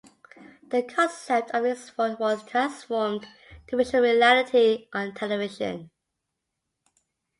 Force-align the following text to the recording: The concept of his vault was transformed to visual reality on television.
The 0.69 0.81
concept 0.81 1.51
of 1.51 1.63
his 1.63 1.91
vault 1.91 2.19
was 2.19 2.41
transformed 2.43 3.27
to 3.67 3.77
visual 3.77 4.01
reality 4.03 4.87
on 4.91 5.13
television. 5.13 5.91